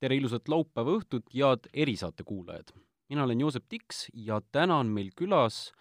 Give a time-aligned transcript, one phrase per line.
[0.00, 2.72] tere ilusat laupäeva õhtut, head erisaate kuulajad!
[3.10, 5.72] mina olen Joosep Tiks ja täna on meil külas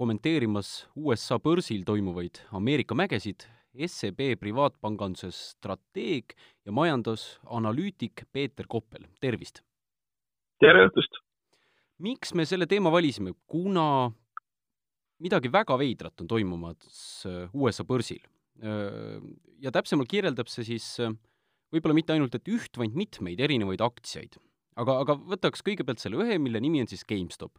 [0.00, 3.44] kommenteerimas USA börsil toimuvaid Ameerika mägesid
[3.86, 6.34] SEB privaatpanganduse strateeg
[6.66, 9.62] ja majandusanalüütik Peeter Koppel, tervist!
[10.58, 11.22] tere õhtust!
[12.02, 14.10] miks me selle teema valisime, kuna
[15.22, 18.22] midagi väga veidrat on toimumas USA börsil.
[19.60, 20.96] Ja täpsemalt kirjeldab see siis
[21.74, 24.38] võib-olla mitte ainult, et üht, vaid mitmeid erinevaid aktsiaid.
[24.80, 27.58] aga, aga võtaks kõigepealt selle ühe, mille nimi on siis GameStop.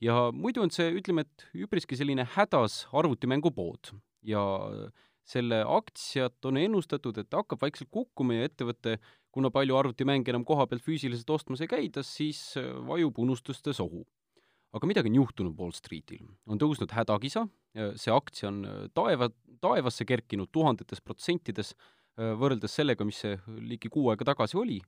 [0.00, 3.92] ja muidu on see, ütleme, et üpriski selline hädas arvutimängupood
[4.26, 4.42] ja
[5.26, 8.96] selle aktsiat on ennustatud, et hakkab vaikselt kukkuma ja ettevõte,
[9.34, 12.54] kuna palju arvutimänge enam koha pealt füüsiliselt ostmas ei käida, siis
[12.86, 14.06] vajub unustuste sohu.
[14.76, 16.26] aga midagi on juhtunud Wall Streetil.
[16.46, 17.46] on tõusnud hädakisa,
[17.96, 21.74] see aktsia on taeva, taevasse kerkinud tuhandetes protsentides
[22.16, 24.80] võrreldes sellega, mis see ligi kuu aega tagasi oli,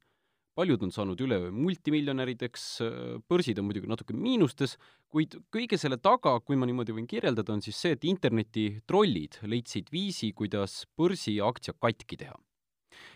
[0.58, 2.96] paljud on saanud üleöö multimiljonärideks, äh,
[3.30, 4.74] börsid on muidugi natuke miinustes,
[5.12, 9.92] kuid kõige selle taga, kui ma niimoodi võin kirjeldada, on siis see, et internetitrollid leidsid
[9.94, 12.36] viisi, kuidas börsiaktsia katki teha.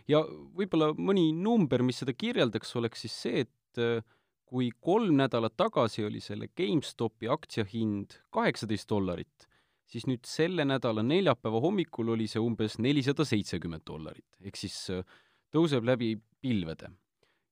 [0.07, 0.23] ja
[0.55, 4.05] võib-olla mõni number, mis seda kirjeldaks, oleks siis see, et äh,
[4.47, 9.49] kui kolm nädalat tagasi oli selle GameStopi aktsia hind kaheksateist dollarit,
[9.93, 15.05] siis nüüd selle nädala neljapäeva hommikul oli see umbes nelisada seitsekümmend dollarit, ehk siis äh,
[15.53, 16.91] tõuseb läbi pilvede.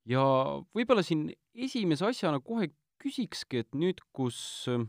[0.08, 0.22] ja
[0.74, 4.40] võib-olla siin esimese asjana kohe küsikski, et nüüd, kus
[4.72, 4.86] äh,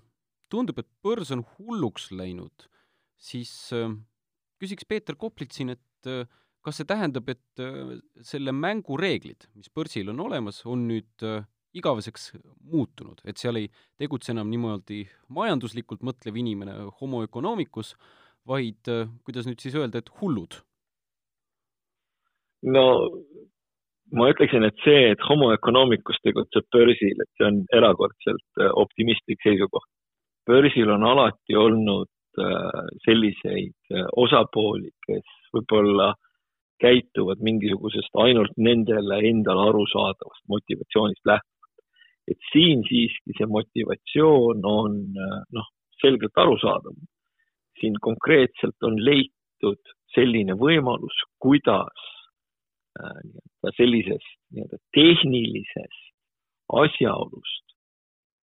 [0.51, 2.67] tundub, et börs on hulluks läinud,
[3.19, 3.91] siis äh,
[4.61, 5.81] küsiks Peeter Koplit siin, et
[6.65, 7.61] kas see tähendab, et
[8.25, 11.25] selle mängu reeglid, mis börsil on olemas, on nüüd
[11.77, 12.31] igaveseks
[12.71, 13.69] muutunud, et seal ei
[13.99, 15.03] tegutse enam niimoodi
[15.35, 17.93] majanduslikult mõtlev inimene, homo economicus,
[18.47, 20.59] vaid äh, kuidas nüüd siis öelda, et hullud?
[22.61, 22.85] no
[24.13, 29.41] ma ütleksin, et see, et homo economicus tegutseb börsil, et see on erakordselt äh, optimistlik
[29.45, 29.87] seisukoht.
[30.45, 32.09] börsil on alati olnud
[32.41, 36.11] äh, selliseid osapooli, kes võib-olla
[36.81, 41.50] käituvad mingisugusest ainult nendele endale arusaadavast motivatsioonist lähtuvalt
[42.31, 44.97] et siin siiski see motivatsioon on
[45.57, 45.67] noh,
[46.01, 46.95] selgelt arusaadav.
[47.79, 52.05] siin konkreetselt on leitud selline võimalus, kuidas
[52.99, 56.11] äh, nii-öelda sellisest nii-öelda tehnilisest
[56.83, 57.75] asjaolust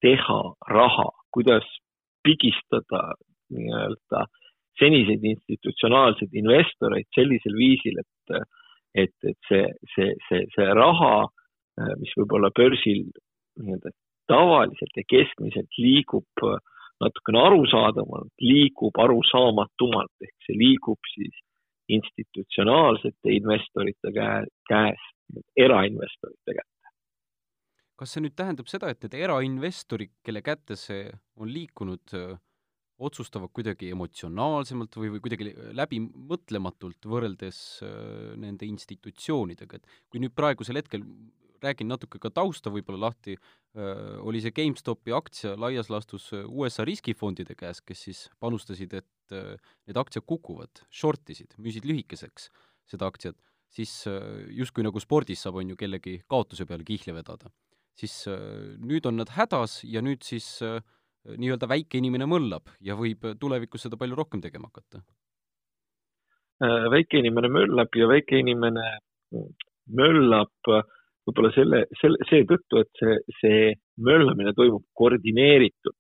[0.03, 1.66] teha raha, kuidas
[2.26, 3.03] pigistada
[3.55, 4.25] nii-öelda
[4.78, 8.43] seniseid institutsionaalseid investoreid sellisel viisil, et,
[9.05, 11.15] et, et see, see, see, see raha,
[11.81, 13.06] äh, mis võib-olla börsil
[13.65, 13.95] nii-öelda
[14.29, 16.59] tavaliselt ja keskmiselt liigub äh,
[17.05, 21.37] natukene arusaadavamalt, liigub arusaamatumalt ehk see liigub siis
[21.89, 26.75] institutsionaalsete investorite käe, käest erainvestorite kätte.
[27.99, 31.09] kas see nüüd tähendab seda, et need erainvestorid, kelle kätte see
[31.41, 32.37] on liikunud, äh,
[32.99, 37.91] otsustavad kuidagi emotsionaalsemalt või, või kuidagi läbimõtlematult võrreldes äh,
[38.39, 41.07] nende institutsioonidega, et kui nüüd praegusel hetkel
[41.65, 43.37] räägin natuke ka tausta võib-olla lahti,
[44.27, 49.37] oli see GameStopi aktsia laias laastus USA riskifondide käes, kes siis panustasid, et
[49.87, 52.49] need aktsiad kukuvad, short isid, müüsid lühikeseks
[52.89, 53.37] seda aktsiat,
[53.69, 53.93] siis
[54.57, 57.53] justkui nagu spordis saab, on ju, kellegi kaotuse peale kihla vedada.
[57.99, 58.29] siis
[58.79, 60.61] nüüd on nad hädas ja nüüd siis
[61.27, 65.03] nii-öelda väike inimene möllab ja võib tulevikus seda palju rohkem tegema hakata.
[66.95, 68.87] väike inimene möllab ja väike inimene
[69.89, 70.85] möllab äh,
[71.28, 73.65] võib-olla selle, selle, seetõttu, et see, see
[74.00, 75.97] möllamine toimub koordineeritult.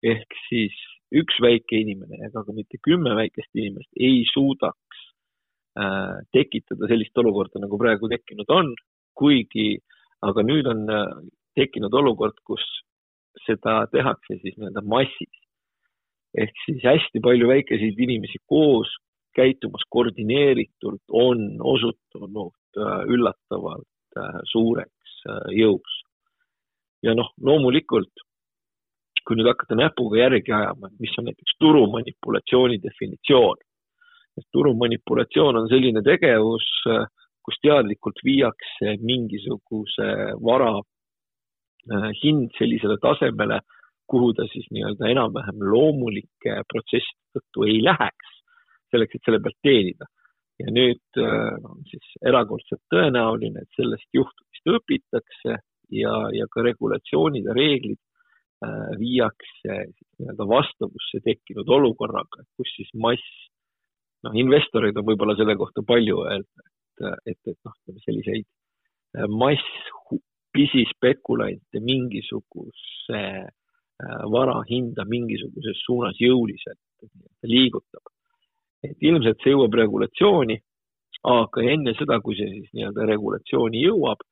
[0.00, 0.76] ehk siis
[1.12, 5.02] üks väike inimene ega ka mitte kümme väikest inimest ei suudaks
[5.76, 8.72] äh, tekitada sellist olukorda, nagu praegu tekkinud on,
[9.18, 9.74] kuigi
[10.24, 11.04] aga nüüd on äh,
[11.58, 12.64] tekkinud olukord, kus
[13.44, 15.36] seda tehakse siis nii-öelda massis.
[16.38, 18.92] ehk siis hästi palju väikeseid inimesi koos
[19.34, 23.88] käitumas koordineeritult on osutunud äh, üllatavalt
[24.52, 26.02] suureks äh, jõuks.
[27.02, 28.12] ja noh, loomulikult,
[29.24, 33.56] kui nüüd hakata näpuga järgi ajama, mis on näiteks turumanipulatsiooni definitsioon.
[34.52, 37.06] turumanipulatsioon on selline tegevus, äh,
[37.44, 40.08] kus teadlikult viiakse mingisuguse
[40.44, 40.74] vara
[42.22, 43.62] hind sellisele tasemele,
[44.06, 48.34] kuhu ta siis nii-öelda enam-vähem loomulike protsesside tõttu ei läheks,
[48.92, 50.06] selleks, et selle pealt teenida
[50.60, 55.56] ja nüüd äh, on siis erakordselt tõenäoline, et sellest juhtumist õpitakse
[55.96, 59.78] ja, ja ka regulatsioonid ja reeglid äh, viiakse
[60.20, 63.24] nii-öelda vastavusse tekkinud olukorraga, kus siis mass,
[64.26, 68.48] noh, investoreid on võib-olla selle kohta palju öelda, et, et, et noh, selliseid
[69.26, 69.64] mass
[70.54, 73.22] pisispekulante mingisuguse
[74.30, 76.78] vara hinda mingisuguses suunas jõuliselt
[77.46, 78.12] liigutab.
[78.86, 80.58] Et ilmselt see jõuab regulatsiooni,
[81.30, 84.22] aga enne seda, kui see siis nii-öelda regulatsiooni jõuab,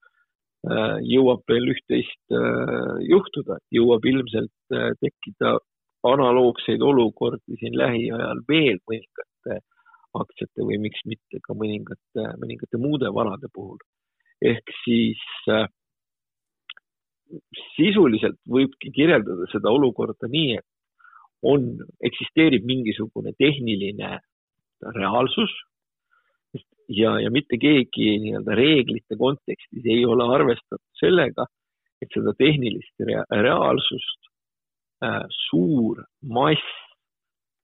[1.04, 2.36] jõuab veel üht-teist
[3.06, 5.58] juhtuda, jõuab ilmselt tekkida
[6.08, 9.60] analoogseid olukordi siin lähiajal veel mõningate
[10.18, 13.78] aktsiate või miks mitte ka mõningate, mõningate muude varade puhul.
[14.40, 15.66] ehk siis äh,
[17.74, 20.66] sisuliselt võibki kirjeldada seda olukorda nii, et
[21.42, 21.66] on,
[22.02, 24.18] eksisteerib mingisugune tehniline
[24.94, 25.52] reaalsus
[26.88, 31.46] ja, ja mitte keegi nii-öelda reeglite kontekstis ei ole arvestatud sellega,
[32.02, 34.30] et seda tehnilist rea reaalsust
[35.04, 36.64] äh, suur mass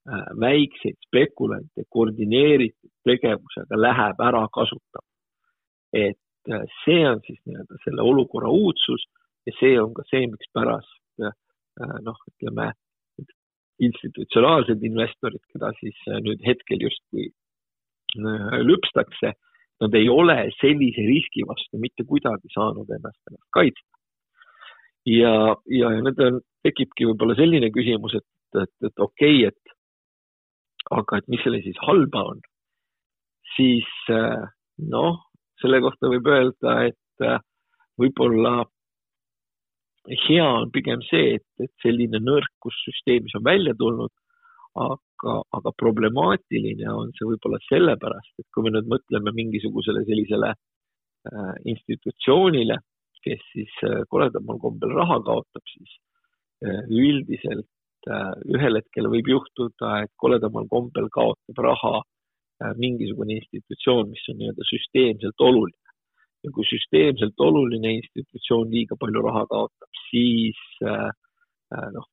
[0.09, 5.09] äh, väikseid spekulante koordineeritud tegevusega läheb ära kasutama.
[5.93, 9.07] et äh, see on siis nii-öelda selle olukorra uudsus
[9.47, 11.33] ja see on ka see, mikspärast äh,
[12.03, 12.73] noh, ütleme
[13.83, 19.33] institutsionaalsed investorid, keda siis äh, nüüd hetkel justkui äh, lüpstakse,
[19.83, 23.91] nad ei ole sellise riski vastu mitte kuidagi saanud ennast, ennast kaitsta.
[25.05, 25.33] ja,
[25.69, 31.27] ja, nüüd on, tekibki võib-olla selline küsimus, et, et, et okei okay,, et aga et
[31.33, 32.39] mis selle siis halba on,
[33.57, 33.89] siis
[34.93, 35.19] noh,
[35.61, 37.27] selle kohta võib öelda, et
[37.99, 38.63] võib-olla
[40.07, 44.11] hea on pigem see, et, et selline nõrkus süsteemis on välja tulnud,
[44.75, 51.53] aga, aga problemaatiline on see võib-olla sellepärast, et kui me nüüd mõtleme mingisugusele sellisele äh,
[51.73, 52.79] institutsioonile,
[53.25, 55.95] kes siis äh, koledamal kombel raha kaotab, siis
[56.65, 64.11] äh, üldiselt äh, ühel hetkel võib juhtuda, et koledamal kombel kaotab raha äh, mingisugune institutsioon,
[64.11, 65.84] mis on nii-öelda süsteemselt oluline
[66.45, 71.09] ja kui süsteemselt oluline institutsioon liiga palju raha kaotab, siis äh,
[71.73, 72.07] äh, noh,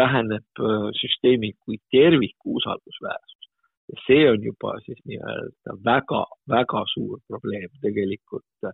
[0.00, 3.50] väheneb äh, süsteemi kui terviku usaldusväärsus.
[3.92, 8.70] ja see on juba siis nii-öelda väga-väga suur probleem tegelikult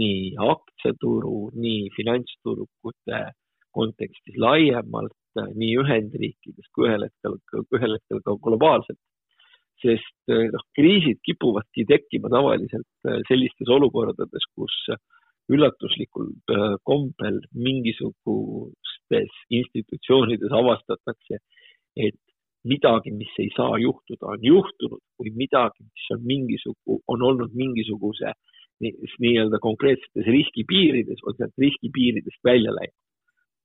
[0.00, 3.18] nii aktsiaturu, nii finantsturgude
[3.74, 7.34] kontekstis laiemalt, nii Ühendriikides kui ühel hetkel,
[7.78, 8.98] ühel hetkel ka globaalselt
[9.82, 14.76] sest eh, noh, kriisid kipuvadki tekkima tavaliselt eh, sellistes olukordades, kus
[15.52, 21.40] üllatuslikul eh, kombel mingisugustes institutsioonides avastatakse,
[21.96, 22.18] et
[22.68, 28.34] midagi, mis ei saa juhtuda, on juhtunud või midagi, mis on mingisugu, on olnud mingisuguse
[28.78, 32.98] nii-öelda konkreetsetes riskipiirides, on sealt riskipiiridest välja läinud.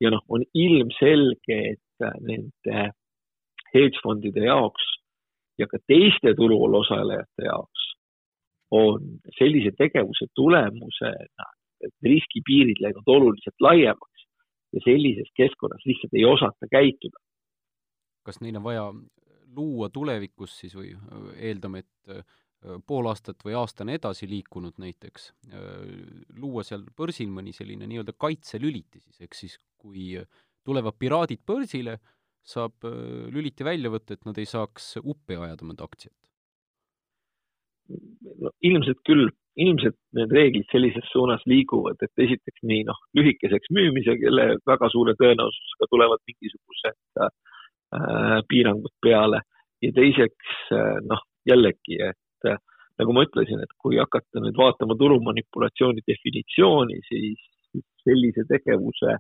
[0.02, 2.88] ja noh, on ilmselge, et nende
[3.76, 4.88] hedgefondide jaoks
[5.60, 7.90] ja ka teiste turul osalejate jaoks
[8.74, 11.50] on sellise tegevuse tulemusena
[12.04, 14.26] riskipiirid läinud oluliselt laiemaks
[14.74, 17.20] ja sellises keskkonnas lihtsalt ei osata käituda.
[18.24, 18.86] kas neil on vaja
[19.56, 20.94] luua tulevikus siis või
[21.36, 22.24] eeldame, et äh,
[22.88, 25.60] pool aastat või aastane edasi liikunud näiteks, äh,
[26.40, 30.16] luua seal börsil mõni selline nii-öelda kaitselüliti siis, ehk siis kui
[30.64, 32.00] tulevad piraadid börsile,
[32.48, 36.16] saab äh, lüliti välja võtta, et nad ei saaks uppi ajada mõnda aktsiat?
[38.40, 39.28] no ilmselt küll,
[39.60, 45.90] ilmselt need reeglid sellises suunas liiguvad, et esiteks nii noh, lühikeseks müümisele väga suure tõenäosusega
[45.92, 49.44] tulevad mingisugused äh, piirangud peale
[49.84, 52.60] ja teiseks äh, noh, jällegi, et äh,
[53.02, 59.18] nagu ma ütlesin, et kui hakata nüüd vaatama turumanipulatsiooni definitsiooni, siis sellise tegevuse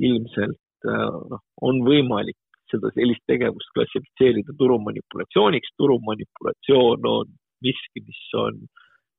[0.00, 2.38] ilmselt äh, noh, on võimalik
[2.70, 5.74] seda sellist tegevust klassifitseerida turumanipulatsiooniks.
[5.76, 7.34] turumanipulatsioon on
[7.64, 8.62] miski, mis on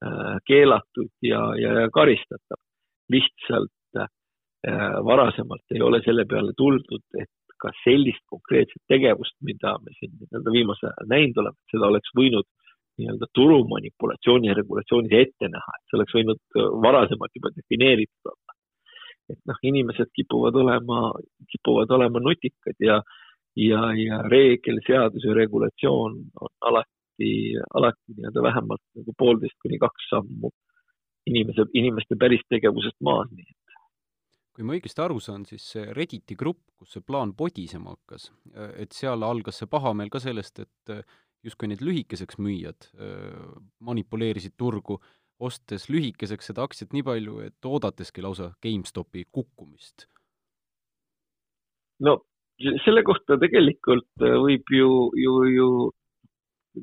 [0.05, 2.59] äh, keelatud ja, ja karistatav.
[3.11, 4.09] lihtsalt äh,
[5.05, 7.31] varasemalt ei ole selle peale tuldud, et
[7.61, 12.47] ka sellist konkreetset tegevust, mida me siin nii-öelda viimasel ajal näinud oleme, seda oleks võinud
[12.99, 18.57] nii-öelda turumanipulatsiooni regulatsioonis ette näha, et see oleks võinud äh, varasemalt juba defineeritud olla.
[19.31, 21.01] et noh, inimesed kipuvad olema,
[21.53, 22.97] kipuvad olema nutikad ja,
[23.55, 27.31] ja, ja reegel, seadus ja regulatsioon on alati,
[27.73, 30.51] alati nii-öelda vähemalt nagu poolteist kuni kaks sammu
[31.29, 33.57] inimese, inimeste päris tegevusest maas, nii et.
[34.55, 38.31] kui ma õigesti aru saan, siis see Redditi grupp, kus see plaan podisema hakkas,
[38.75, 40.95] et seal algas see pahameel ka sellest, et
[41.45, 42.89] justkui need lühikeseks müüjad
[43.79, 44.99] manipuleerisid turgu,
[45.41, 50.07] ostes lühikeseks seda aktsiat nii palju, et oodateski lausa GameStopi kukkumist.
[52.01, 52.19] no
[52.85, 55.69] selle kohta tegelikult äh, võib ju, ju, ju,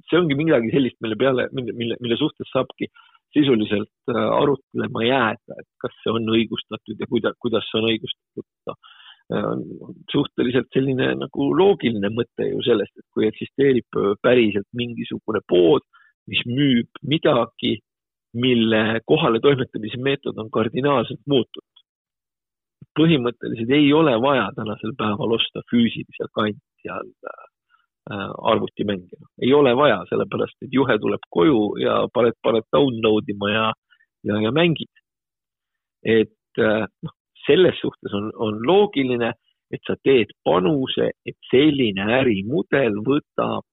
[0.08, 2.90] see ongi midagi sellist, mille peale, mille, mille, mille suhtes saabki
[3.36, 8.78] sisuliselt äh, arutlema jääda, et kas see on õigustatud ja kuida-, kuidas see on õigustatud
[9.28, 9.64] on
[10.08, 15.84] suhteliselt selline nagu loogiline mõte ju sellest, et kui eksisteerib päriselt mingisugune pood,
[16.28, 17.74] mis müüb midagi,
[18.36, 21.67] mille kohaletoimetamise meetod on kardinaalselt muutunud.
[22.98, 27.12] Põhimõtteliselt ei ole vaja tänasel päeval osta füüsilise kandja all
[28.10, 29.16] Äh, arvutimänge.
[29.42, 33.64] ei ole vaja, sellepärast et juhe tuleb koju ja paned, paned download ima ja,
[34.24, 34.88] ja, ja mängid.
[36.02, 37.14] et äh, noh,
[37.44, 39.32] selles suhtes on, on loogiline,
[39.70, 43.68] et sa teed panuse, et selline ärimudel võtab,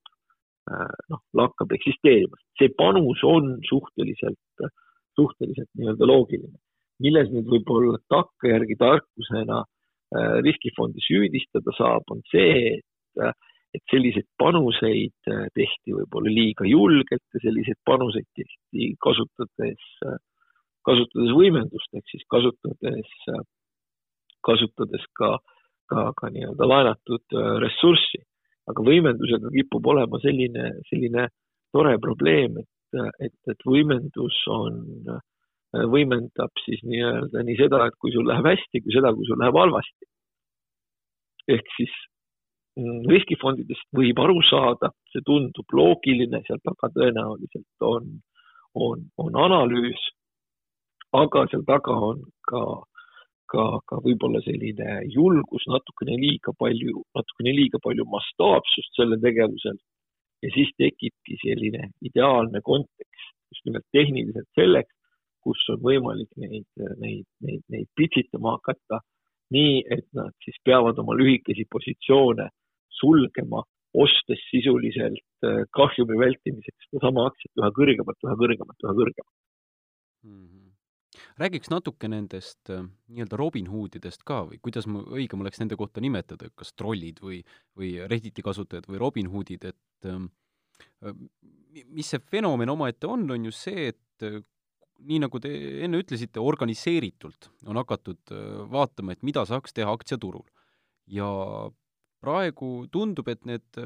[0.68, 2.44] äh, noh, lakkab eksisteerimast.
[2.60, 4.68] see panus on suhteliselt,
[5.16, 6.60] suhteliselt nii-öelda loogiline.
[7.04, 9.64] Milles nüüd võib-olla takkajärgi tarkusena
[10.46, 13.34] riskifondi süüdistada saab, on see, et
[13.76, 20.20] et selliseid panuseid äh, tehti võib-olla liiga julgelt ja selliseid panuseid tehti kasutades, äh,
[20.88, 23.44] kasutades võimendust ehk siis kasutades, äh,
[24.48, 25.36] kasutades ka,
[25.92, 28.24] ka, ka nii-öelda laenatud ressurssi.
[28.66, 31.28] aga võimendusega kipub olema selline, selline
[31.70, 34.80] tore probleem, et, et, et võimendus on,
[35.92, 39.58] võimendab siis nii-öelda nii seda, et kui sul läheb hästi, kui seda, kui sul läheb
[39.60, 40.12] halvasti.
[41.56, 41.94] ehk siis
[42.76, 48.10] Mm, riskifondidest võib aru saada, see tundub loogiline, seal taga tõenäoliselt on,
[48.76, 50.02] on, on analüüs,
[51.16, 52.64] aga seal taga on ka,
[53.54, 59.80] ka, ka võib-olla selline julgus, natukene liiga palju, natukene liiga palju mastaapsust sellel tegevusel.
[60.44, 64.92] ja siis tekibki selline ideaalne kontekst just nimelt tehniliselt selleks,
[65.46, 69.02] kus on võimalik neid, neid, neid, neid pitsitama hakata
[69.54, 72.50] nii, et nad siis peavad oma lühikesi positsioone
[73.00, 73.62] sulgema,
[73.96, 79.36] ostes sisuliselt äh, kahjumi vältimiseks sedasama aktsiat üha kõrgemalt, üha kõrgemalt, üha kõrgemalt
[80.26, 80.46] mm.
[80.46, 80.64] -hmm
[81.40, 86.04] räägiks natuke nendest äh, nii-öelda Robin Hoodidest ka või kuidas ma, õigem oleks nende kohta
[86.04, 87.42] nimetada, kas trollid või,
[87.76, 91.14] või Redditi kasutajad või Robin Hoodid, et äh,
[91.86, 94.28] mis see fenomen omaette on, on ju see, et
[95.00, 95.52] nii nagu te
[95.86, 100.46] enne ütlesite, organiseeritult on hakatud äh, vaatama, et mida saaks teha aktsiaturul.
[101.06, 101.28] ja
[102.26, 103.80] praegu tundub, et need,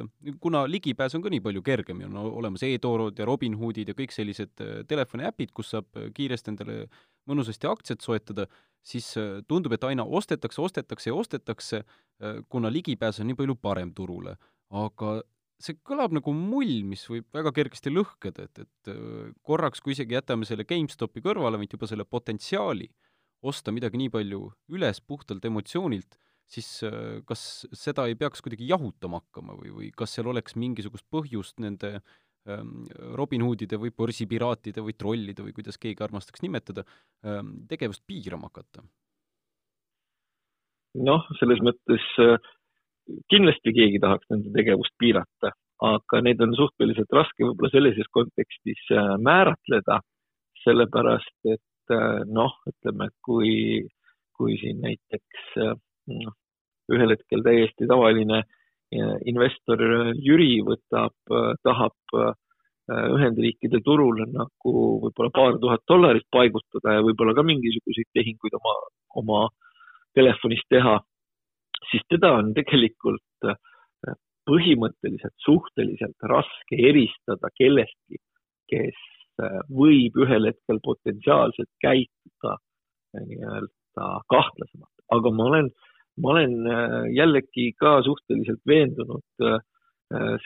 [0.43, 4.13] kuna ligipääs on ka nii palju kergem ja on olemas e-toorud ja Robinhoodid ja kõik
[4.15, 6.77] sellised äh, telefoniäpid, kus saab äh, kiiresti endale
[7.29, 8.47] mõnusasti aktsiat soetada,
[8.85, 11.83] siis äh, tundub, et aina ostetakse, ostetakse ja ostetakse,
[12.51, 14.33] kuna ligipääs on nii palju parem turule.
[14.69, 15.21] aga
[15.59, 18.93] see kõlab nagu mull, mis võib väga kergesti lõhkeda, et, et
[19.43, 22.87] korraks, kui isegi jätame selle GameStopi kõrvale, vaid juba selle potentsiaali
[23.49, 26.17] osta midagi nii palju üles puhtalt emotsioonilt
[26.49, 27.43] siis äh, kas
[27.77, 31.99] seda ei peaks kuidagi jahutama hakkama või, või kas seal oleks mingisugust põhjust nende
[32.49, 32.87] ähm,
[33.17, 36.85] Robin Hoodide või börsipiraatide või trollide või kuidas keegi armastaks nimetada,
[37.25, 38.85] ähm, tegevust piirama hakata?
[40.99, 42.39] noh, selles mõttes äh,
[43.31, 45.53] kindlasti keegi tahaks nende tegevust piirata,
[45.85, 50.01] aga neid on suhteliselt raske võib-olla sellises kontekstis äh, määratleda,
[50.65, 51.95] sellepärast et
[52.29, 53.81] noh, ütleme, kui,
[54.37, 56.35] kui siin näiteks noh,
[56.93, 58.43] ühel hetkel täiesti tavaline
[59.29, 59.81] investor
[60.21, 61.15] Jüri võtab,
[61.65, 62.35] tahab
[62.89, 64.71] Ühendriikide turule nagu
[65.03, 68.73] võib-olla paar tuhat dollarit paigutada ja võib-olla ka mingisuguseid tehinguid oma,
[69.21, 69.41] oma
[70.17, 70.95] telefonist teha,
[71.91, 73.47] siis teda on tegelikult
[74.49, 78.17] põhimõtteliselt suhteliselt raske eristada kellestki,
[78.71, 78.97] kes
[79.71, 82.57] võib ühel hetkel potentsiaalselt käituda
[83.13, 84.95] nii-öelda kahtlasemalt.
[85.09, 85.89] aga ma olen äh,
[86.21, 89.59] ma olen äh, jällegi ka suhteliselt veendunud äh,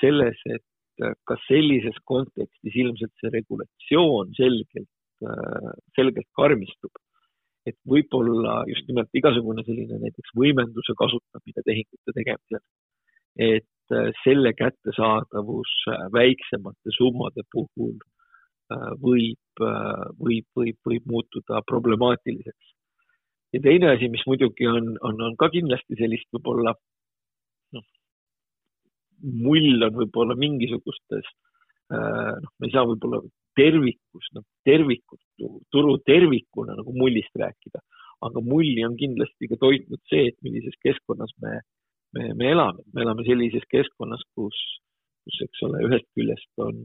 [0.02, 4.90] selles, et äh, ka sellises kontekstis ilmselt see regulatsioon selgelt,
[5.96, 6.92] selgelt karmistub.
[7.70, 12.64] Et võib-olla just nimelt igasugune selline näiteks võimenduse kasutamine tehingute tegemisel,
[13.40, 15.72] et selle kättesaadavus
[16.14, 17.96] väiksemate summade puhul
[19.02, 19.64] võib,
[20.20, 22.72] võib, võib, võib muutuda problemaatiliseks.
[23.54, 26.74] Ja teine asi, mis muidugi on, on, on ka kindlasti sellist võib-olla
[27.76, 27.86] noh,
[29.22, 31.28] mull on võib-olla mingisugustes
[31.94, 33.22] äh, noh, me ei saa võib-olla
[33.58, 35.22] tervikust, noh, tervikut,
[35.74, 37.82] turu tervikuna nagu mullist rääkida,
[38.24, 41.60] aga mulli on kindlasti ka toitnud see, et millises keskkonnas me,
[42.16, 44.62] me, me elame, me elame sellises keskkonnas, kus,
[45.26, 46.80] kus, eks ole, ühest küljest on,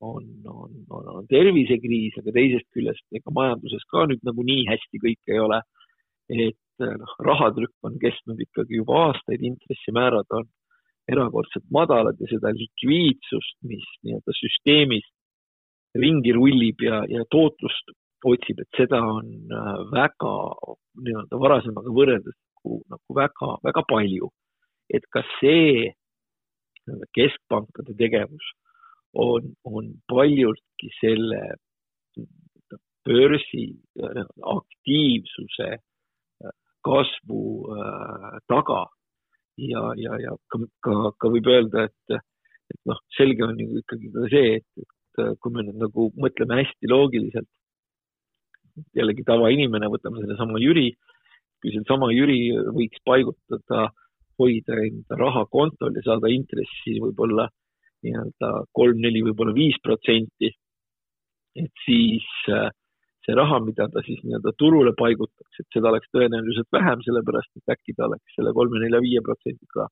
[0.00, 5.02] on, on, on, on tervisekriis, aga teisest küljest ega majanduses ka nüüd nagu nii hästi
[5.04, 5.60] kõik ei ole.
[6.30, 10.46] Et noh, rahatrükk on kestnud ikkagi juba aastaid, intressimäärad on
[11.10, 15.08] erakordselt madalad ja seda likviidsust, mis nii-öelda süsteemis
[15.98, 17.94] ringi rullib ja, ja tootlust
[18.26, 20.34] otsib, et seda on äh, väga
[21.00, 24.30] nii-öelda varasemaga võrreldes nagu, nagu väga, väga palju.
[24.90, 25.92] et ka see
[27.14, 28.46] keskpankade tegevus
[29.14, 31.54] on, on paljultki selle
[33.06, 33.66] börsi
[34.54, 37.42] aktiivsuse äh, kasvu
[37.76, 38.82] äh, taga
[39.56, 42.20] ja, ja, ja ka, ka, ka võib öelda, et,
[42.72, 46.10] et noh, selge on ju ikkagi ka see, et, et äh, kui me nüüd nagu
[46.16, 47.48] mõtleme hästi loogiliselt,
[48.96, 50.90] jällegi tavainimene, võtame sellesama Jüri,
[51.60, 52.40] kui seesama Jüri
[52.72, 53.90] võiks paigutada,
[54.40, 57.50] hoida enda raha kontol ja saada intressi võib-olla
[58.06, 60.48] nii-öelda kolm-neli, võib-olla viis protsenti,
[61.60, 62.70] et siis äh,
[63.26, 67.74] see raha, mida ta siis nii-öelda turule paigutaks, et seda oleks tõenäoliselt vähem, sellepärast et
[67.74, 69.90] äkki ta oleks selle kolme, nelja, viie protsendiga,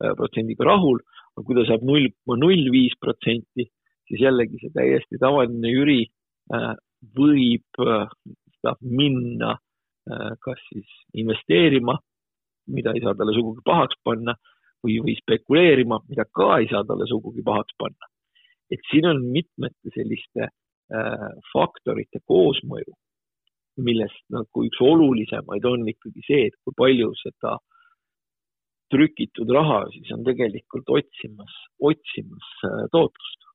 [0.00, 1.02] äh, protsendiga rahul,
[1.36, 3.68] aga kui ta saab null koma null viis protsenti,
[4.10, 6.00] siis jällegi see täiesti tavaline Jüri
[6.54, 6.72] äh,
[7.16, 8.06] võib äh,
[8.82, 9.56] minna
[10.44, 11.92] kas siis investeerima,
[12.72, 14.34] mida ei saa talle sugugi pahaks panna,
[14.82, 18.08] või, või spekuleerima, mida ka ei saa talle sugugi pahaks panna.
[18.72, 20.48] et siin on mitmete selliste
[20.90, 22.96] Äh, faktorite koosmõju,
[23.86, 27.52] millest nagu üks olulisemaid on ikkagi see, et kui palju seda
[28.90, 31.54] trükitud raha siis on tegelikult otsimas,
[31.92, 33.46] otsimas äh, tootlust.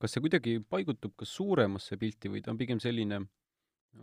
[0.00, 3.20] Kas see kuidagi paigutub ka suuremasse pilti või ta on pigem selline,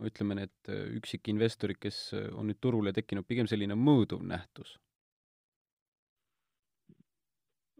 [0.04, 2.02] ütleme, need üksikinvestorid, kes
[2.34, 4.76] on nüüd turule tekkinud, pigem selline mõõduv nähtus?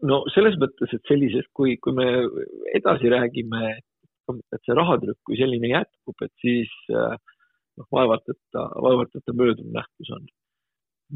[0.07, 2.07] no selles mõttes, et sellises, kui, kui me
[2.77, 3.73] edasi räägime,
[4.39, 7.15] et see rahatrükk kui selline jätkub, et siis äh,
[7.79, 10.27] noh, vaevalt, et ta, vaevalt, et ta mööduv nähtus on.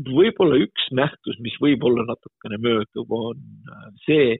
[0.09, 4.37] võib-olla üks nähtus, mis võib olla natukene mööduv, on äh, see,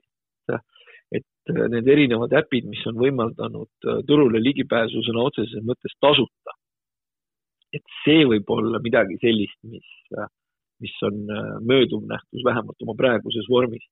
[1.52, 6.56] need erinevad äpid, mis on võimaldanud äh, turule ligipääsu sõna otseses mõttes tasuta.
[7.74, 9.86] et see võib olla midagi sellist, mis,
[10.78, 11.16] mis on
[11.66, 13.82] mööduv nähtus vähemalt oma praeguses vormis.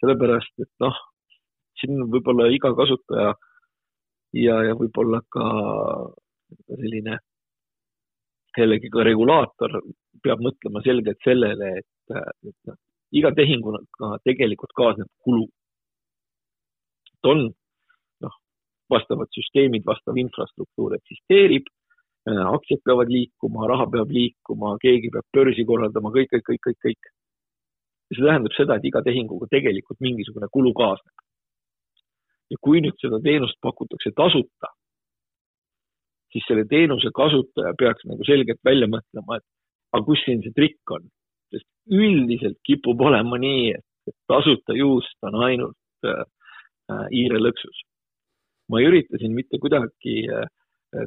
[0.00, 0.94] sellepärast, et noh,
[1.80, 3.32] siin võib-olla iga kasutaja
[4.38, 5.48] ja, ja võib-olla ka
[6.68, 7.18] selline
[8.58, 9.80] jällegi ka regulaator
[10.24, 12.16] peab mõtlema selgelt sellele, et,
[12.48, 12.78] et noh,
[13.14, 15.46] iga tehinguga tegelikult kaasneb kulu.
[17.18, 17.44] Et on
[18.24, 18.38] noh,
[18.90, 21.68] vastavad süsteemid, vastav infrastruktuur eksisteerib,
[22.30, 26.82] äh, aktsiad peavad liikuma, raha peab liikuma, keegi peab börsi korraldama, kõik, kõik, kõik, kõik,
[26.88, 27.14] kõik.
[28.08, 31.26] see tähendab seda, et iga tehinguga tegelikult mingisugune kulu kaasneb
[32.52, 34.72] ja kui nüüd seda teenust pakutakse tasuta,
[36.32, 39.46] siis selle teenuse kasutaja peaks nagu selgelt välja mõtlema, et
[39.96, 41.08] aga kus siin see trikk on.
[41.48, 46.08] sest üldiselt kipub olema nii, et tasuta juust on ainult
[46.90, 47.84] äh, äh hiirelõksus.
[48.68, 50.48] ma ei ürita siin mitte kuidagi äh,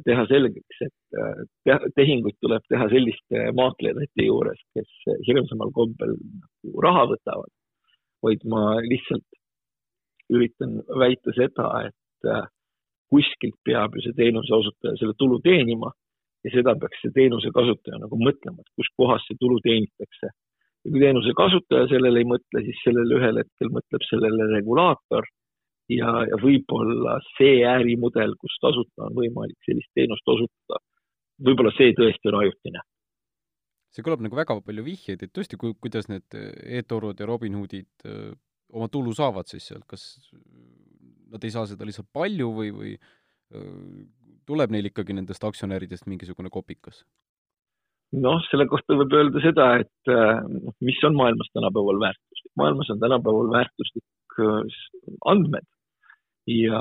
[0.06, 7.06] teha selgeks, et äh, tehinguid tuleb teha selliste maaklejate juures, kes hirmsamal kombel nagu raha
[7.14, 7.52] võtavad,
[8.22, 9.26] vaid ma lihtsalt
[10.32, 12.50] üritan väita seda, et
[13.12, 15.90] kuskilt peab ju see teenuse osutaja selle tulu teenima
[16.44, 20.30] ja seda peaks see teenuse kasutaja nagu mõtlema, et kuskohast see tulu teenitakse.
[20.82, 25.28] ja kui teenuse kasutaja sellele ei mõtle, siis sellele ühel hetkel mõtleb sellele regulaator
[25.98, 30.80] ja, ja võib-olla see ärimudel, kus tasuta on võimalik sellist teenust osutada,
[31.42, 32.86] võib-olla see tõesti on ajutine
[33.92, 36.24] see kõlab nagu väga palju vihjeid, et tõesti, ku-, kuidas need
[36.80, 38.30] e-torud ja Robinhoodid äh,
[38.72, 40.16] oma tulu saavad siis sealt, kas
[41.32, 42.94] nad ei saa seda lihtsalt palju või, või
[44.48, 47.02] tuleb neil ikkagi nendest aktsionäridest mingisugune kopikas?
[48.12, 52.50] noh, selle kohta võib öelda seda, et noh, mis on maailmas tänapäeval väärtuslik.
[52.60, 54.40] maailmas on tänapäeval väärtuslik
[55.32, 55.68] andmed
[56.50, 56.80] ja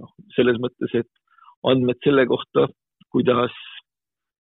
[0.00, 1.10] noh, selles mõttes, et
[1.68, 2.68] andmed selle kohta,
[3.12, 3.54] kuidas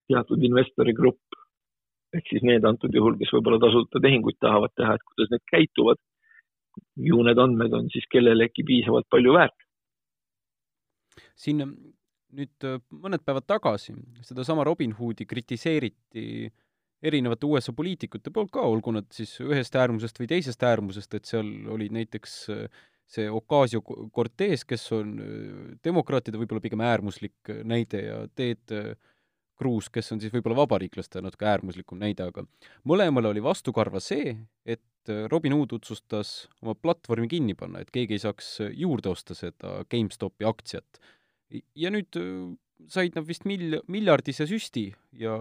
[0.09, 1.39] teatud investori grupp
[2.15, 5.99] ehk siis need antud juhul, kes võib-olla tasuta tehinguid tahavad teha, et kuidas need käituvad
[7.09, 9.65] ju need andmed on siis kellelegi piisavalt palju väärt.
[11.35, 11.63] siin
[12.29, 12.65] nüüd
[13.03, 16.49] mõned päevad tagasi sedasama Robinhoodi kritiseeriti
[17.01, 21.47] erinevate USA poliitikute poolt ka, olgu nad siis ühest äärmusest või teisest äärmusest, et seal
[21.71, 28.77] oli näiteks äh, see Ocasio-Cortez, kes on äh, demokraatide võib-olla pigem äärmuslik näide ja Ted
[29.59, 32.45] Cruz, kes on siis võib-olla vabariiklaste natuke äärmuslikum näide, aga
[32.87, 38.15] mõlemale oli vastukarva see, et äh, Robin Hood otsustas oma platvormi kinni panna, et keegi
[38.15, 41.01] ei saaks äh, juurde osta seda GameStopi aktsiat.
[41.75, 42.55] ja nüüd äh,
[42.87, 44.87] said nad vist mil-, miljardise süsti
[45.19, 45.35] ja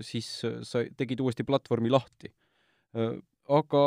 [0.00, 0.30] siis
[0.64, 2.32] sai, tegid uuesti platvormi lahti.
[3.50, 3.82] Aga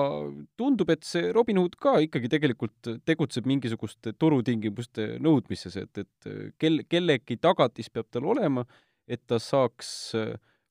[0.59, 7.39] tundub, et see Robinhood ka ikkagi tegelikult tegutseb mingisuguste turutingimuste nõudmises, et, et kel-, kellegi
[7.39, 8.65] tagatis peab tal olema,
[9.07, 10.11] et ta saaks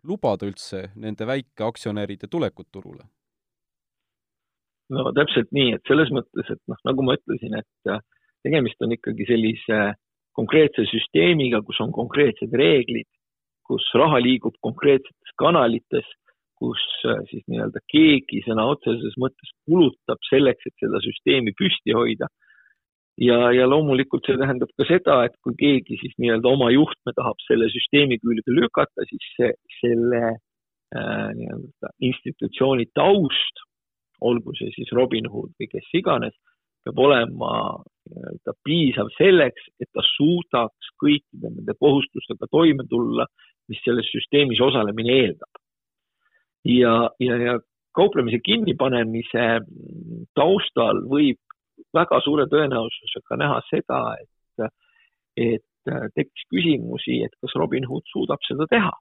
[0.08, 3.04] lubada üldse nende väikeaktsionäride tulekut turule?
[4.92, 7.92] no täpselt nii, et selles mõttes, et noh, nagu ma ütlesin, et
[8.44, 9.78] tegemist on ikkagi sellise
[10.36, 13.08] konkreetse süsteemiga, kus on konkreetsed reeglid,
[13.68, 16.08] kus raha liigub konkreetsetes kanalites
[16.62, 22.30] kus äh, siis nii-öelda keegi sõna otseses mõttes kulutab selleks, et seda süsteemi püsti hoida.
[23.20, 27.42] ja, ja loomulikult see tähendab ka seda, et kui keegi siis nii-öelda oma juhtme tahab
[27.48, 33.66] selle süsteemi külge lükata, siis see, selle äh, nii-öelda institutsiooni taust,
[34.22, 36.36] olgu see siis Robinhood või kes iganes,
[36.86, 37.52] peab olema
[38.10, 43.26] nii-öelda piisav selleks, et ta suudaks kõikide nende kohustustega toime tulla,
[43.70, 45.61] mis selles süsteemis osalemine eeldab
[46.64, 47.58] ja, ja, ja
[47.96, 49.46] kauplemise kinnipanemise
[50.38, 51.40] taustal võib
[51.94, 54.68] väga suure tõenäosusega näha seda, et,
[55.36, 58.92] et tekkis küsimusi, et kas Robinhood suudab seda teha.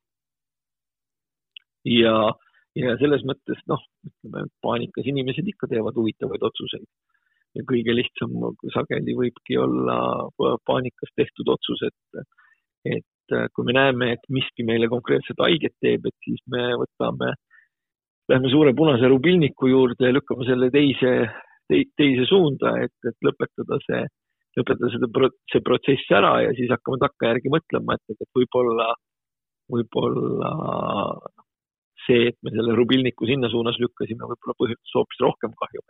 [1.85, 2.15] ja,
[2.77, 6.85] ja selles mõttes noh, ütleme paanikas inimesed ikka teevad huvitavaid otsuseid
[7.57, 8.35] ja kõige lihtsam
[8.73, 10.29] sageli võibki olla
[10.65, 12.21] paanikas tehtud otsus, et,
[12.97, 17.50] et kui me näeme, et miski meile konkreetselt haiget teeb, et siis me võtame äh,
[18.31, 21.11] lähme suure punase rubilniku juurde ja lükkame selle teise
[21.69, 24.01] te,, teise suunda, et, et lõpetada see,
[24.59, 28.91] lõpetada seda, see protsess ära ja siis hakkame takkajärgi mõtlema, et, et võib-olla,
[29.71, 30.51] võib-olla
[32.05, 35.83] see, et me selle rubilniku sinna suunas lükkasime, võib-olla põhjustas hoopis rohkem kahju.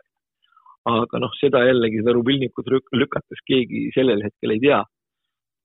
[0.92, 2.66] aga noh, seda jällegi, seda rubilnikut
[2.98, 4.82] lükates keegi sellel hetkel ei tea.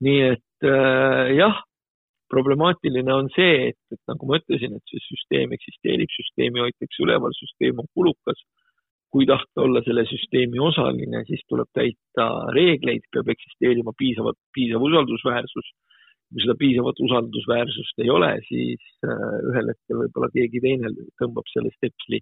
[0.05, 1.63] nii et äh, jah,
[2.31, 7.35] problemaatiline on see, et, et nagu ma ütlesin, et see süsteem eksisteerib, süsteemi hoitakse üleval,
[7.37, 8.45] süsteem on kulukas.
[9.07, 15.69] kui tahta olla selle süsteemi osaline, siis tuleb täita reegleid, peab eksisteerima piisavalt, piisav usaldusväärsus.
[16.27, 21.71] kui seda piisavat usaldusväärsust ei ole, siis äh, ühel hetkel võib-olla keegi teine tõmbab selle
[21.77, 22.19] stepsli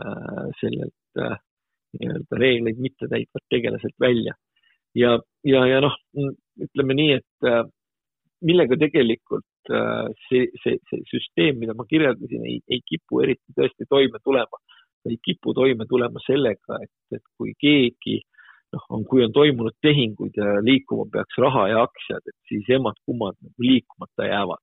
[0.00, 1.36] äh, sellelt äh,
[2.00, 4.32] nii-öelda reegleid mitte täitvalt tegelaselt välja.
[4.96, 6.00] ja, ja, ja noh,
[6.64, 7.48] ütleme nii, et
[8.44, 13.88] millega tegelikult äh, see, see, see süsteem, mida ma kirjeldasin, ei, ei kipu eriti tõesti
[13.88, 14.62] toime tulema.
[15.06, 18.16] ei kipu toime tulema sellega, et, et kui keegi
[18.74, 23.38] noh, on, kui on toimunud tehinguid ja liikuma peaks raha ja aktsiad, et siis emad-kummad
[23.38, 24.62] nagu liikumata jäävad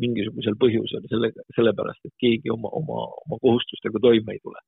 [0.00, 4.62] mingisugusel põhjusel, selle, sellepärast et keegi oma, oma, oma kohustustega toime ei tule.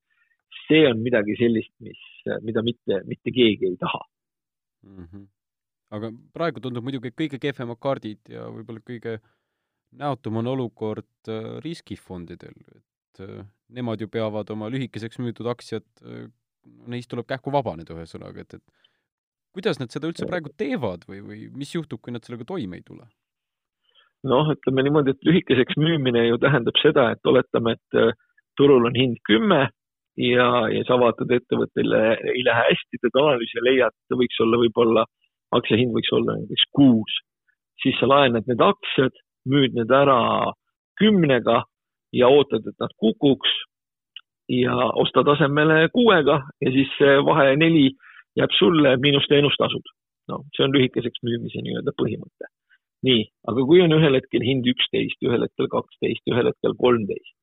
[0.64, 2.02] see on midagi sellist, mis,
[2.42, 4.00] mida mitte, mitte keegi ei taha
[4.82, 5.06] mm.
[5.06, 5.24] -hmm
[5.94, 9.18] aga praegu tundub muidugi kõige kehvemad kaardid ja võib-olla kõige
[9.98, 16.26] näotum on olukord äh, riskifondidel, et äh, nemad ju peavad oma lühikeseks müüdud aktsiad, äh,
[16.90, 21.44] neist tuleb kähku vabaneda, ühesõnaga, et, et kuidas nad seda üldse praegu teevad või, või
[21.54, 23.06] mis juhtub, kui nad sellega toime ei tule?
[24.24, 28.14] noh, ütleme niimoodi, et lühikeseks müümine ju tähendab seda, et oletame, et
[28.56, 29.66] turul on hind kümme
[30.16, 32.00] ja, ja sa vaatad ettevõttele
[32.32, 35.23] ei lähe hästi, teed analüüsi ja leiad, võiks olla võib-olla aktsia
[35.76, 37.20] hind võiks olla näiteks kuus,
[37.82, 39.14] siis sa laenad need aktsiad,
[39.48, 40.52] müüd need ära
[41.00, 41.62] kümnega
[42.14, 43.50] ja ootad, et nad kukuks
[44.48, 47.90] ja ostad asemele kuuega ja siis see vahe neli
[48.38, 49.86] jääb sulle, miinus teenustasud.
[50.28, 52.50] no see on lühikeseks müümise nii-öelda põhimõte.
[53.04, 57.34] nii, aga kui on ühel hetkel hind üksteist, ühel hetkel kaksteist, ühel hetkel kolmteist,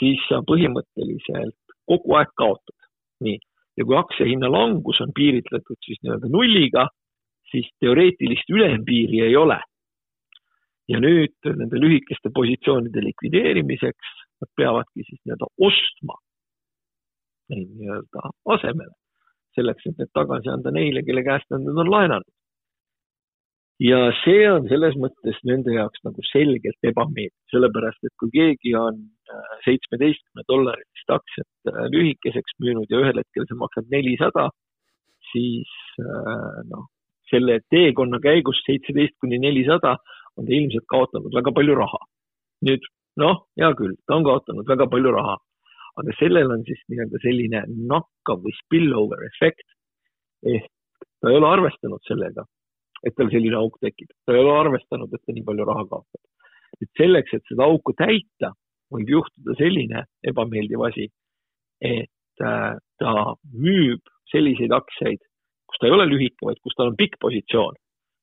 [0.00, 2.78] siis sa põhimõtteliselt kogu aeg kaotad.
[3.24, 3.38] nii,
[3.76, 6.88] ja kui aktsia hinna langus on piiritletud siis nii-öelda nulliga,
[7.50, 9.60] siis teoreetilist ülempiiri ei ole.
[10.88, 16.14] ja nüüd nende lühikeste positsioonide likvideerimiseks nad peavadki siis nii-öelda ostma
[17.52, 18.94] neid nii-öelda asemele,
[19.56, 22.34] selleks, et need tagasi anda neile, kelle käest nad need on laenanud.
[23.78, 28.96] ja see on selles mõttes nende jaoks nagu selgelt ebameeldiv, sellepärast et kui keegi on
[29.30, 34.48] äh, seitsmeteistkümne dollarilist aktsiat äh, lühikeseks müünud ja ühel hetkel see maksab nelisada,
[35.30, 35.70] siis
[36.02, 36.88] äh, noh,
[37.30, 39.96] selle teekonna käigus seitseteist kuni nelisada
[40.36, 42.00] on ta ilmselt kaotanud väga palju raha.
[42.66, 42.84] nüüd
[43.18, 45.36] noh, hea küll, ta on kaotanud väga palju raha,
[46.00, 49.66] aga sellel on siis nii-öelda selline nakkav või spillover efekt.
[50.46, 50.70] ehk
[51.20, 52.44] ta ei ole arvestanud sellega,
[53.06, 56.22] et tal selline auk tekib, ta ei ole arvestanud, et ta nii palju raha kaotab.
[56.82, 58.52] et selleks, et seda auku täita,
[58.94, 61.08] võib juhtuda selline ebameeldiv asi,
[61.82, 63.14] et äh, ta
[63.52, 65.20] müüb selliseid aktsiaid,
[65.68, 67.76] kus ta ei ole lühike, vaid kus tal on pikk positsioon,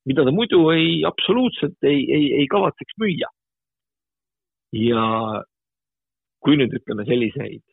[0.09, 3.29] mida ta muidu ei, absoluutselt ei, ei, ei kavatseks müüa.
[4.75, 5.03] ja
[6.43, 7.63] kui nüüd ütleme selliseid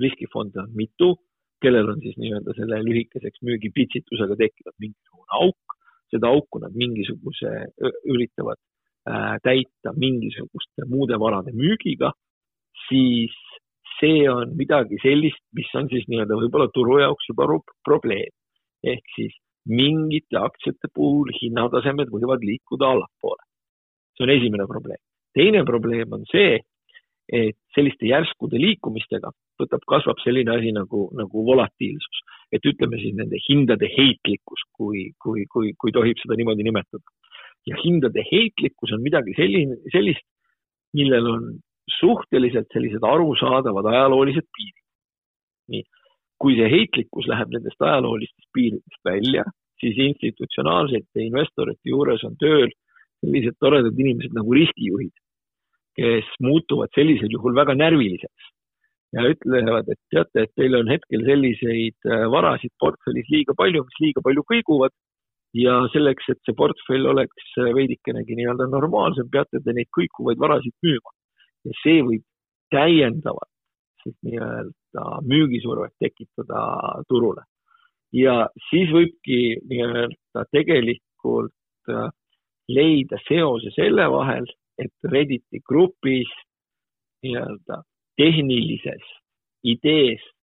[0.00, 1.14] riskifonde on mitu,
[1.62, 5.76] kellel on siis nii-öelda selle lühikeseks müügipitsitusega tekkinud mingisugune auk,
[6.12, 7.52] seda auku nad mingisuguse,
[8.14, 8.58] üritavad
[9.08, 12.12] äh, täita mingisuguste muude varade müügiga,
[12.88, 13.36] siis
[13.98, 17.48] see on midagi sellist, mis on siis nii-öelda võib-olla turu jaoks juba
[17.86, 18.32] probleem.
[18.82, 19.34] Ehk siis
[19.68, 23.42] mingite aktsiate puhul hinnatasemed võivad liikuda allapoole.
[24.16, 25.00] see on esimene probleem.
[25.34, 26.60] teine probleem on see,
[27.32, 33.38] et selliste järskude liikumistega võtab, kasvab selline asi nagu, nagu volatiilsus, et ütleme siis nende
[33.46, 37.04] hindade heitlikkus, kui, kui, kui, kui tohib seda niimoodi nimetada.
[37.66, 40.24] ja hindade heitlikkus on midagi selline, sellist,
[40.98, 41.44] millel on
[42.00, 44.82] suhteliselt sellised arusaadavad ajaloolised piirid.
[45.70, 45.84] nii,
[46.42, 49.44] kui see heitlikkus läheb nendest ajaloolistest piiridest välja,
[49.80, 52.70] siis institutsionaalsete investorite juures on tööl
[53.22, 55.14] sellised toredad inimesed nagu riskijuhid,
[55.98, 58.50] kes muutuvad sellisel juhul väga närviliseks
[59.16, 63.98] ja ütlevad, et teate, et teil on hetkel selliseid äh, varasid portfellis liiga palju, mis
[64.06, 64.94] liiga palju kõiguvad
[65.58, 70.74] ja selleks, et see portfell oleks äh, veidikenegi nii-öelda normaalsem, peate te neid kõikuvaid varasid
[70.86, 71.16] müüma.
[71.68, 72.24] ja see võib
[72.72, 73.52] täiendavalt
[74.02, 74.72] siis nii-öelda
[75.24, 76.62] müügisurvet tekitada
[77.08, 77.42] turule.
[78.12, 81.54] ja siis võibki nii-öelda tegelikult
[81.88, 82.10] äh,
[82.68, 84.44] leida seose selle vahel,
[84.78, 86.28] et Redditi grupis
[87.24, 87.82] nii-öelda
[88.16, 89.18] tehnilisest
[89.64, 90.34] ideest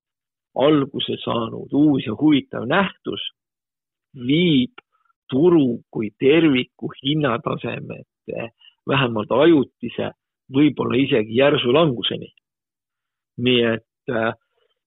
[0.55, 3.21] alguse saanud uus ja huvitav nähtus
[4.27, 4.81] viib
[5.29, 8.49] turu kui terviku hinnatasemete
[8.89, 10.11] vähemalt ajutise,
[10.53, 12.33] võib-olla isegi järsu languseni.
[13.39, 14.31] nii et äh,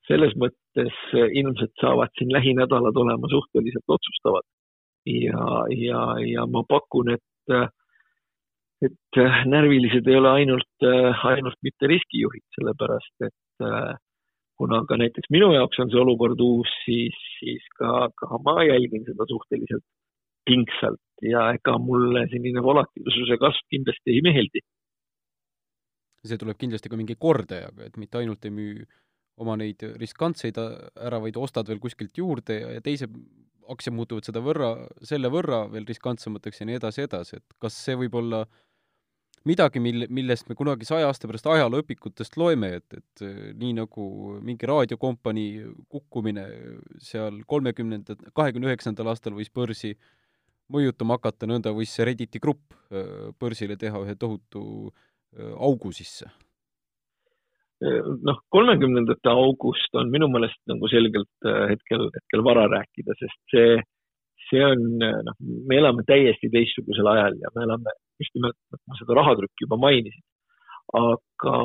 [0.09, 4.47] selles mõttes ilmselt saavad siin lähinädalad olema suhteliselt otsustavad
[5.07, 7.69] ja, ja, ja ma pakun, et äh,
[8.83, 13.95] et äh, närvilised ei ole ainult, äh, ainult mitte riskijuhid, sellepärast et äh,
[14.59, 19.07] kuna ka näiteks minu jaoks on see olukord uus, siis, siis ka, ka ma jälgin
[19.07, 19.87] seda suhteliselt
[20.49, 24.65] pingsalt ja ega mulle selline volatiilsuse kasv kindlasti ei meeldi.
[26.27, 28.85] see tuleb kindlasti ka mingi kordajaga, et mitte ainult ei müü
[29.43, 33.15] oma neid riskantseid ära, vaid ostad veel kuskilt juurde ja, teised
[33.73, 34.75] aktsiad muutuvad seda võrra,
[35.07, 38.61] selle võrra veel riskantsemateks ja nii edasi, edasi, et kas see võib olla äh,
[39.49, 44.07] midagi, mille, millest me kunagi saja aasta pärast ajalooõpikutest loeme, et, et äh, nii nagu
[44.45, 46.47] mingi raadiokompanii kukkumine
[47.03, 49.95] seal kolmekümnendad, kahekümne üheksandal aastal võis börsi
[50.73, 56.31] mõjutama hakata, nõnda võis see Redditi grupp äh, börsile teha ühe tohutu äh, augu sisse.
[57.83, 63.81] Noh, kolmekümnendate august on minu meelest nagu selgelt hetkel, hetkel vara rääkida, sest see
[64.53, 68.99] see on, noh, me elame täiesti teistsugusel ajal ja me elame just nimelt, noh, ma
[68.99, 70.25] seda rahatrükki juba mainisin.
[70.99, 71.59] aga,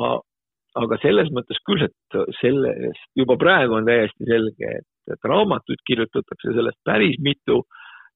[0.80, 6.54] aga selles mõttes küll, et sellest juba praegu on täiesti selge, et, et raamatuid kirjutatakse
[6.54, 7.58] sellest päris mitu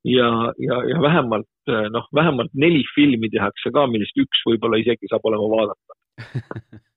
[0.09, 0.31] ja,
[0.63, 5.51] ja, ja vähemalt noh, vähemalt neli filmi tehakse ka, millest üks võib-olla isegi saab olema
[5.53, 6.01] vaadata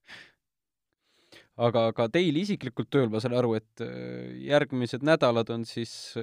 [1.56, 3.84] aga, aga teil isiklikult tööl, ma saan aru, et
[4.46, 6.14] järgmised nädalad on siis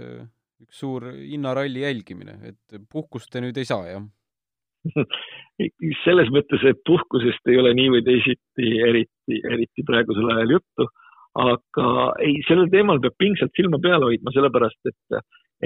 [0.64, 4.04] üks suur hinnaralli jälgimine, et puhkust te nüüd ei saa, jah?
[6.06, 10.88] selles mõttes, et puhkusest ei ole nii või teisiti eriti, eriti praegusel ajal juttu,
[11.40, 11.88] aga
[12.24, 15.20] ei, sellel teemal peab pingsalt silma peal hoidma, sellepärast et,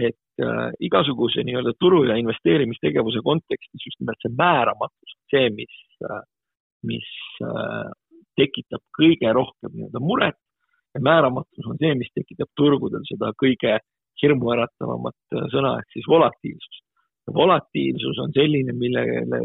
[0.08, 6.22] et äh, igasuguse nii-öelda turu ja investeerimistegevuse kontekstis just nimelt see määramatus, see, mis äh,,
[6.88, 7.10] mis
[7.44, 7.90] äh,
[8.38, 10.40] tekitab kõige rohkem nii-öelda muret
[10.96, 13.78] ja määramatus on see, mis tekitab turgudel seda kõige
[14.22, 16.84] hirmuäratavamat äh, sõna ehk siis volatiilsust.
[17.36, 19.42] volatiilsus on selline, millele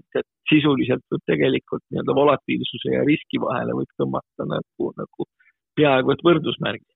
[0.50, 5.28] sisuliselt võib tegelikult nii-öelda volatiilsuse ja riski vahele võib tõmmata nagu, nagu
[5.76, 6.92] peaaegu et võrdusmärgi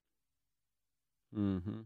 [1.35, 1.57] mm.
[1.57, 1.81] -hmm.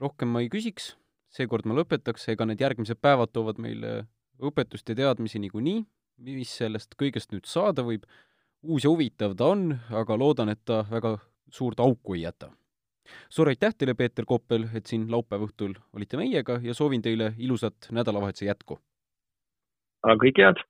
[0.00, 0.94] rohkem ma ei küsiks,
[1.28, 4.04] seekord ma lõpetaks, ega need järgmised päevad toovad meile
[4.42, 5.84] õpetust ja teadmisi niikuinii,
[6.30, 8.06] mis sellest kõigest nüüd saada võib.
[8.64, 11.18] Uus ja huvitav ta on, aga loodan, et ta väga
[11.52, 12.50] suurt auku ei jäta
[13.28, 17.90] suur aitäh teile, Peeter Koppel, et siin laupäeva õhtul olite meiega ja soovin teile ilusat
[17.92, 18.78] nädalavahetuse jätku!
[20.04, 20.62] kõike head!